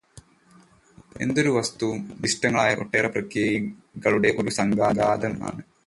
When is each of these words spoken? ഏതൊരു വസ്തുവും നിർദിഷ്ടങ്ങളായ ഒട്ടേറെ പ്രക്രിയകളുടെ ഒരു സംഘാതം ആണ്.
ഏതൊരു 1.23 1.49
വസ്തുവും 1.49 1.99
നിർദിഷ്ടങ്ങളായ 2.07 2.79
ഒട്ടേറെ 2.85 3.07
പ്രക്രിയകളുടെ 3.07 4.35
ഒരു 4.37 4.49
സംഘാതം 4.59 5.35
ആണ്. 5.49 5.61